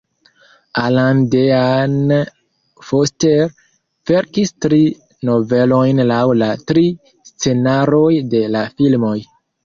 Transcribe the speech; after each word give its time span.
Alan 0.83 1.19
Dean 1.33 2.05
Foster 2.87 3.51
verkis 4.11 4.51
tri 4.65 4.79
novelojn 5.29 6.01
laŭ 6.13 6.19
la 6.43 6.47
tri 6.71 6.85
scenaroj 7.33 8.09
de 8.33 8.41
la 8.57 8.65
filmoj. 8.81 9.15